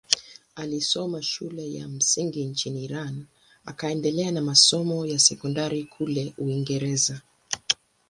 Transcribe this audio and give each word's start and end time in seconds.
Alisoma 0.55 1.21
shule 1.21 1.73
ya 1.73 1.87
msingi 1.87 2.45
nchini 2.45 2.83
Iran 2.83 3.25
akaendelea 3.65 4.31
na 4.31 4.41
masomo 4.41 5.05
ya 5.05 5.19
sekondari 5.19 5.83
kule 5.83 6.33
Uingereza. 6.37 7.21